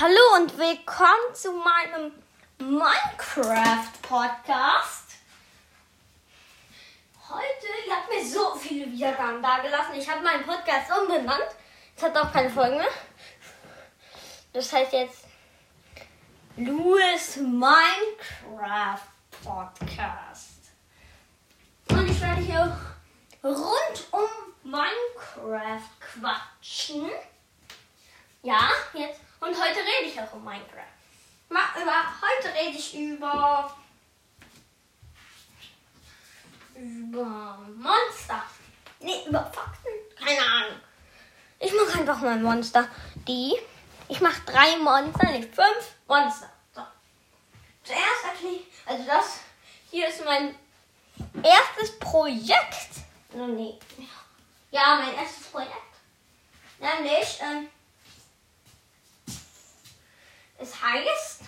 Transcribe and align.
Hallo 0.00 0.36
und 0.36 0.56
willkommen 0.56 1.34
zu 1.34 1.50
meinem 1.50 2.12
Minecraft-Podcast. 2.60 5.16
Heute, 7.28 7.66
ihr 7.84 7.96
habt 7.96 8.08
mir 8.08 8.24
so 8.24 8.54
viele 8.54 8.92
Wiedergaben 8.92 9.42
dagelassen. 9.42 9.96
Ich 9.96 10.08
habe 10.08 10.22
meinen 10.22 10.44
Podcast 10.44 10.88
umbenannt. 10.96 11.48
Es 11.96 12.02
hat 12.04 12.16
auch 12.16 12.32
keine 12.32 12.48
Folgen 12.48 12.76
mehr. 12.76 12.86
Das 14.52 14.72
heißt 14.72 14.92
jetzt 14.92 15.24
Louis 16.56 17.38
Minecraft 17.38 19.02
Podcast. 19.42 20.70
Und 21.90 22.08
ich 22.08 22.20
werde 22.20 22.42
hier 22.42 22.78
rund 23.42 24.06
um 24.12 24.28
Minecraft 24.62 25.90
quatschen. 25.98 27.10
Ja, 28.42 28.70
jetzt. 28.94 29.20
Und 29.40 29.48
heute 29.50 29.78
rede 29.80 30.10
ich 30.10 30.20
auch 30.20 30.32
um 30.32 30.44
Minecraft. 30.44 30.84
Ma, 31.48 31.60
über, 31.80 31.92
heute 32.22 32.54
rede 32.54 32.78
ich 32.78 32.94
über. 32.94 33.76
Über 36.74 37.58
Monster. 37.76 38.42
Nee, 39.00 39.24
über 39.26 39.44
Fakten. 39.44 39.88
Keine 40.16 40.40
Ahnung. 40.40 40.80
Ich 41.58 41.72
mache 41.72 41.98
einfach 41.98 42.20
mal 42.20 42.38
Monster. 42.38 42.88
Die. 43.26 43.56
Ich 44.08 44.20
mache 44.20 44.40
drei 44.46 44.76
Monster, 44.78 45.30
nicht 45.32 45.54
fünf 45.54 45.94
Monster. 46.06 46.50
So. 46.74 46.82
Zuerst 47.82 48.24
erkläre 48.24 48.54
ich. 48.54 48.66
Also 48.86 49.04
das. 49.04 49.40
Hier 49.90 50.08
ist 50.08 50.24
mein 50.24 50.54
erstes 51.42 51.98
Projekt. 51.98 52.90
Oh, 53.32 53.46
nee. 53.46 53.78
Ja, 54.70 55.00
mein 55.00 55.14
erstes 55.14 55.48
Projekt. 55.48 55.72
Nämlich. 56.78 57.40
Ähm, 57.40 57.68
es 60.58 60.82
heißt 60.82 61.42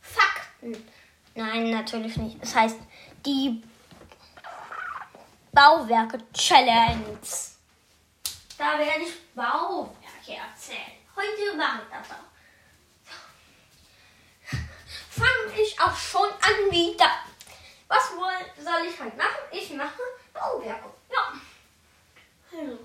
Fakten. 0.00 0.88
Nein, 1.34 1.70
natürlich 1.70 2.16
nicht. 2.16 2.38
Es 2.40 2.54
heißt 2.54 2.78
die 3.26 3.62
Bauwerke 5.52 6.18
Challenge. 6.32 7.18
Da 8.56 8.78
werde 8.78 9.02
ich 9.02 9.34
Bauwerke 9.34 9.96
erzählen. 10.26 10.92
Heute 11.16 11.56
mache 11.56 11.82
ich 11.82 11.88
das 11.90 12.10
auch. 12.10 12.24
Fange 15.10 15.60
ich 15.60 15.80
auch 15.80 15.96
schon 15.96 16.28
an 16.28 16.70
wieder. 16.70 17.10
Was 17.88 18.10
soll 18.10 18.86
ich 18.88 18.98
heute 19.00 19.16
machen? 19.16 19.44
Ich 19.52 19.70
mache 19.74 20.00
Bauwerke. 20.32 20.90
Ja. 21.10 21.32
Hallo. 22.52 22.78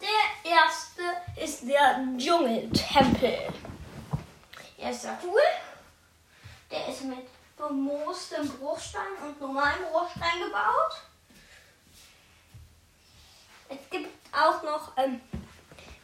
Der 0.00 0.52
erste 0.52 1.02
ist 1.46 1.68
der 1.68 2.04
Dschungeltempel. 2.18 3.38
Er 4.78 4.90
ist 4.90 5.02
sehr 5.02 5.16
cool. 5.22 5.40
Der 6.72 6.88
ist 6.88 7.04
mit 7.04 7.24
bemoostem 7.56 8.48
Bruchstein 8.48 9.12
und 9.24 9.40
normalem 9.40 9.84
Bruchstein 9.92 10.40
gebaut. 10.44 11.02
Es 13.68 13.78
gibt 13.90 14.08
auch 14.34 14.60
noch, 14.64 14.96
ähm, 14.96 15.20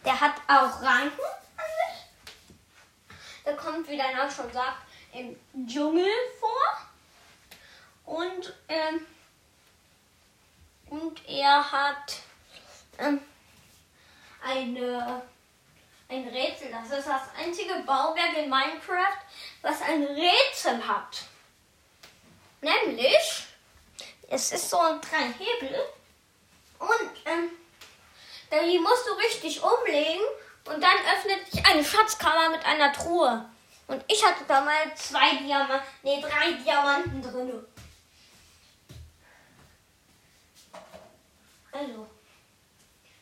der 0.05 0.21
hat 0.21 0.35
auch 0.47 0.81
Ranken 0.81 1.21
an 1.57 1.71
sich. 1.81 3.17
Der 3.45 3.57
kommt, 3.57 3.89
wie 3.89 3.97
der 3.97 4.15
Name 4.15 4.31
schon 4.31 4.53
sagt, 4.53 4.79
im 5.13 5.37
Dschungel 5.67 6.07
vor. 6.39 8.15
Und, 8.15 8.55
ähm, 8.69 9.07
und 10.89 11.29
er 11.29 11.73
hat, 11.73 12.15
ähm, 12.99 13.21
eine, 14.45 15.23
ein 16.13 16.29
Rätsel. 16.29 16.71
Das 16.71 16.99
ist 16.99 17.09
das 17.09 17.23
einzige 17.39 17.75
Bauwerk 17.87 18.37
in 18.37 18.51
Minecraft, 18.51 19.19
was 19.63 19.81
ein 19.83 20.05
Rätsel 20.05 20.87
hat. 20.87 21.23
Nämlich, 22.61 23.47
es 24.29 24.53
ist 24.53 24.71
so 24.71 24.79
ein 24.79 25.01
drei 25.01 25.33
Hebel 25.39 25.81
und 26.79 27.11
ähm, 27.25 27.51
die 28.51 28.79
musst 28.79 29.07
du 29.07 29.13
richtig 29.13 29.63
umlegen 29.63 30.23
und 30.67 30.81
dann 30.81 30.97
öffnet 31.15 31.51
sich 31.51 31.65
eine 31.67 31.85
Schatzkammer 31.85 32.51
mit 32.51 32.65
einer 32.65 32.93
Truhe. 32.93 33.45
Und 33.89 34.05
ich 34.07 34.25
hatte 34.25 34.45
da 34.47 34.61
mal 34.61 34.95
zwei 34.95 35.37
Diamanten, 35.37 35.87
nee, 36.03 36.21
drei 36.21 36.53
Diamanten 36.53 37.21
drin. 37.21 37.67
Also, 41.73 42.07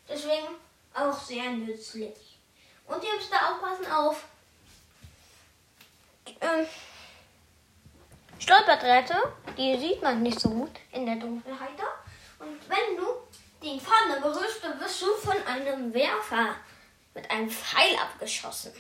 deswegen 0.09 0.49
auch 0.93 1.19
sehr 1.19 1.51
nützlich. 1.51 2.30
Und 2.91 3.05
ihr 3.05 3.15
müsst 3.15 3.33
da 3.33 3.53
aufpassen 3.53 3.91
auf 3.91 4.25
ähm, 6.41 6.67
Stolperdrähte. 8.41 9.15
Die 9.57 9.79
sieht 9.79 10.03
man 10.03 10.23
nicht 10.23 10.41
so 10.41 10.51
gut 10.51 10.73
in 10.91 11.07
der 11.07 11.17
Dunkelheit. 11.17 11.79
Und 12.41 12.69
wenn 12.69 12.97
du 12.97 13.07
den 13.63 13.81
vorne 13.81 14.21
berührst, 14.21 14.65
dann 14.65 14.81
wirst 14.81 15.03
du 15.03 15.15
von 15.15 15.37
einem 15.47 15.95
Werfer 15.95 16.57
mit 17.15 17.31
einem 17.31 17.49
Pfeil 17.49 17.97
abgeschossen. 17.97 18.73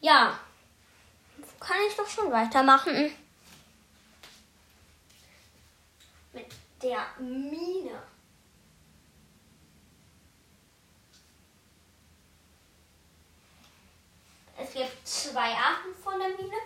Ja, 0.00 0.38
kann 1.58 1.76
ich 1.88 1.96
doch 1.96 2.08
schon 2.08 2.30
weitermachen. 2.30 3.12
Mit 6.32 6.46
der 6.82 7.06
Mine. 7.18 8.02
Gibt 14.76 15.08
zwei 15.08 15.54
Arten 15.54 15.94
von 16.02 16.18
der 16.18 16.28
Mine. 16.28 16.56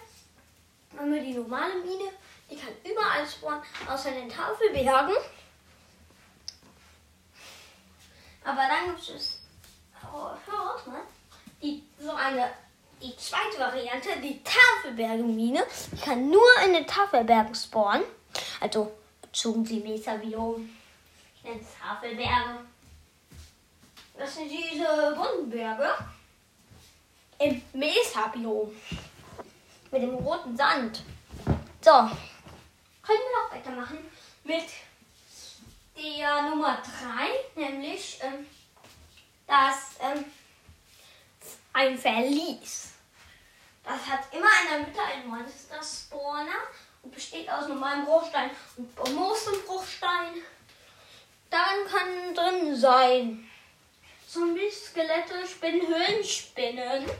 Einmal 0.98 1.20
die 1.20 1.34
normale 1.34 1.76
Mine, 1.76 2.10
die 2.50 2.56
kann 2.56 2.72
überall 2.84 3.26
spawnen, 3.26 3.62
außer 3.88 4.08
in 4.10 4.28
den 4.28 4.28
Tafelbergen. 4.28 5.14
Aber 8.44 8.62
dann 8.68 8.96
gibt 8.96 9.08
es, 9.10 9.40
oh, 10.12 10.30
hör 10.46 10.74
auf 10.74 10.86
mal, 10.86 11.02
die, 11.62 11.84
so 11.98 12.10
eine, 12.10 12.50
die 13.00 13.16
zweite 13.16 13.60
Variante, 13.60 14.08
die 14.20 14.42
Tafelbergenmine. 14.42 15.64
Die 15.92 16.00
kann 16.00 16.28
nur 16.28 16.48
in 16.66 16.72
den 16.72 16.86
Tafelbergen 16.86 17.54
spawnen. 17.54 18.04
Also 18.60 18.92
bezogen 19.22 19.64
sie 19.64 19.84
Weserbiom. 19.84 20.68
Ich 21.36 21.44
nenne 21.44 21.60
es 21.60 21.78
Tafelberge. 21.78 22.64
Das 24.18 24.34
sind 24.34 24.50
diese 24.50 25.14
bunten 25.16 25.48
Berge 25.48 25.94
im 27.40 27.62
Mesa-Biom. 27.72 28.70
Mit 29.90 30.02
dem 30.02 30.14
roten 30.14 30.56
Sand. 30.56 31.02
So. 31.80 31.90
Können 31.90 33.18
wir 33.18 33.42
noch 33.42 33.52
weitermachen 33.52 33.98
mit 34.44 34.66
der 35.96 36.42
Nummer 36.42 36.80
3, 37.56 37.60
nämlich 37.60 38.20
ähm, 38.22 38.46
das 39.46 39.96
ähm, 40.00 40.24
ein 41.72 41.98
Verlies. 41.98 42.92
Das 43.82 44.06
hat 44.06 44.32
immer 44.32 44.48
in 44.62 44.68
der 44.70 44.86
Mitte 44.86 45.00
einen 45.02 45.28
Monster-Spawner 45.28 46.60
und 47.02 47.12
besteht 47.12 47.50
aus 47.50 47.66
normalem 47.66 48.04
Bruchstein 48.04 48.50
und 48.76 48.94
bemoostem 48.94 49.54
Bruchstein. 49.66 50.34
Darin 51.48 51.86
kann 51.90 52.34
drin 52.34 52.76
sein 52.76 53.50
Zombies, 54.28 54.90
Skelette, 54.90 55.44
Spinnen, 55.44 55.88
Höhlenspinnen. 55.88 57.10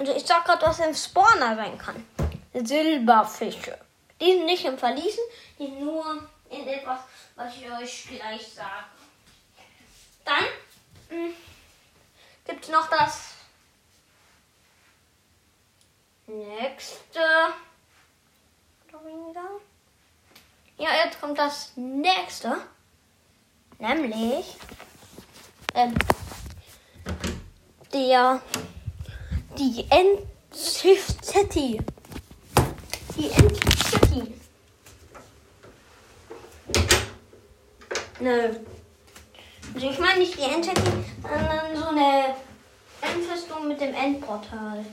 Also 0.00 0.14
ich 0.14 0.24
sag 0.24 0.46
gerade, 0.46 0.64
was 0.64 0.78
im 0.78 0.94
Spawner 0.94 1.56
sein 1.56 1.76
kann. 1.76 2.06
Silberfische. 2.54 3.78
Die 4.18 4.32
sind 4.32 4.46
nicht 4.46 4.64
im 4.64 4.78
Verließen, 4.78 5.22
die 5.58 5.68
nur 5.68 6.26
in 6.48 6.66
etwas, 6.66 7.00
was 7.36 7.54
ich 7.54 7.70
euch 7.70 8.08
gleich 8.08 8.48
sage. 8.48 8.86
Dann 10.24 11.34
gibt 12.46 12.64
es 12.64 12.70
noch 12.70 12.88
das 12.88 13.34
nächste. 16.26 17.20
Ja, 20.78 20.88
jetzt 21.04 21.20
kommt 21.20 21.38
das 21.38 21.72
nächste. 21.76 22.56
Nämlich 23.78 24.56
ähm, 25.74 25.94
der 27.92 28.40
die 29.58 29.86
Endshift 29.90 31.24
City. 31.24 31.80
Die 33.16 33.30
Endshift 33.30 33.88
City. 33.88 34.34
Nö. 38.20 38.50
Also 39.74 39.88
ich 39.88 39.98
meine 39.98 40.18
nicht 40.18 40.36
die 40.36 40.42
Endcity, 40.42 40.90
sondern 41.22 41.76
so 41.76 41.88
eine 41.88 42.34
Endfestung 43.00 43.68
mit 43.68 43.80
dem 43.80 43.94
Endportal. 43.94 44.84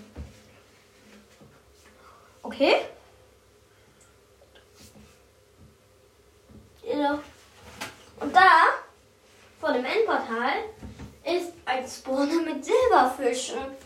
Okay. 2.43 2.75
Ja. 6.83 7.19
Und 8.19 8.35
da, 8.35 8.49
vor 9.59 9.73
dem 9.73 9.85
Endportal, 9.85 10.63
ist 11.23 11.51
ein 11.65 11.85
Spawner 11.85 12.41
mit 12.41 12.63
Silberfischen. 12.63 13.76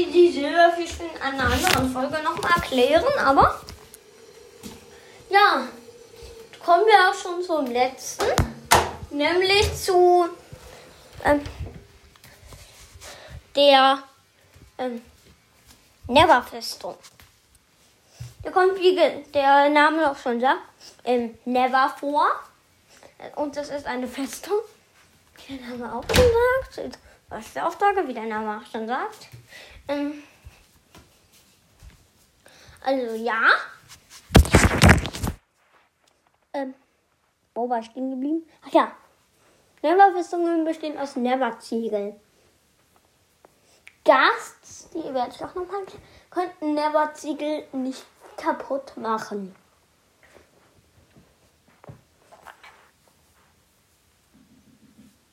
Werde 0.00 0.12
die 0.12 0.32
Silberfische 0.32 1.02
in 1.04 1.20
einer 1.20 1.44
anderen 1.44 1.92
Folge 1.92 2.22
nochmal 2.22 2.52
erklären, 2.56 3.04
aber 3.18 3.60
ja, 5.28 5.68
kommen 6.64 6.86
wir 6.86 7.10
auch 7.10 7.14
schon 7.14 7.42
zum 7.42 7.66
letzten, 7.66 8.26
nämlich 9.10 9.74
zu 9.76 10.26
ähm, 11.24 11.42
der 13.54 14.02
ähm, 14.78 15.02
Neverfestung. 16.06 16.96
Da 18.42 18.50
kommt, 18.50 18.78
wie 18.78 18.96
der 19.34 19.68
Name 19.68 20.10
auch 20.10 20.16
schon 20.16 20.40
sagt, 20.40 20.62
ähm, 21.04 21.38
Never 21.44 21.94
vor. 21.98 22.26
Und 23.36 23.54
das 23.54 23.68
ist 23.68 23.84
eine 23.84 24.08
Festung. 24.08 24.60
Wie 25.46 25.58
der 25.58 25.66
Name 25.68 25.94
auch 25.94 26.04
schon 26.04 26.78
sagt. 26.78 26.98
Was 27.28 27.52
der 27.52 27.66
Auftrag, 27.66 27.96
wie 28.08 28.14
der 28.14 28.24
Name 28.24 28.60
auch 28.60 28.72
schon 28.72 28.86
sagt. 28.88 29.28
Ähm, 29.88 30.22
also 32.82 33.14
ja. 33.14 33.40
Ähm, 36.52 36.74
wo 37.54 37.68
war 37.68 37.80
ich 37.80 37.86
stehen 37.86 38.10
geblieben? 38.10 38.46
Ach 38.66 38.72
ja. 38.72 38.92
Never-Festungen 39.82 40.64
bestehen 40.64 40.98
aus 40.98 41.16
Never-Ziegeln. 41.16 42.20
Gasts, 44.04 44.90
die 44.90 45.14
werde 45.14 45.32
ich 45.34 45.44
auch 45.44 45.54
nochmal, 45.54 45.84
könnten 46.30 46.74
Never-Ziegel 46.74 47.66
nicht 47.72 48.04
kaputt 48.36 48.96
machen. 48.96 49.54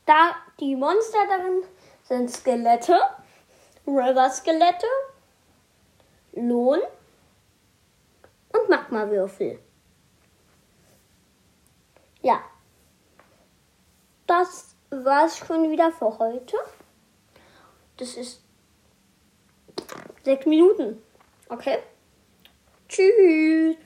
Da 0.06 0.36
die 0.60 0.76
Monster 0.76 1.28
darin 1.28 1.64
sind 2.04 2.32
Skelette, 2.32 2.98
River-Skelette, 3.88 4.88
Lohn 6.34 6.80
und 8.54 8.70
Magmawürfel. 8.70 9.60
Ja, 12.22 12.42
das 14.26 14.76
war's 14.90 15.38
schon 15.38 15.72
wieder 15.72 15.92
für 15.92 16.18
heute. 16.20 16.58
Das 17.96 18.16
ist 18.16 18.44
sechs 20.24 20.46
Minuten. 20.46 21.02
Okay? 21.50 21.80
Tschüss. 22.90 23.78